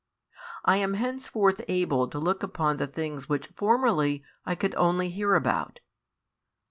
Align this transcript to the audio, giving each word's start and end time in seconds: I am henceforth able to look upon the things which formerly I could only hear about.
I 0.65 0.77
am 0.77 0.95
henceforth 0.95 1.61
able 1.67 2.07
to 2.07 2.17
look 2.17 2.41
upon 2.41 2.77
the 2.77 2.87
things 2.87 3.29
which 3.29 3.49
formerly 3.55 4.23
I 4.47 4.55
could 4.55 4.73
only 4.73 5.09
hear 5.11 5.35
about. 5.35 5.79